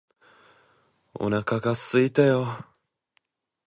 [1.13, 2.47] お腹がすいたよ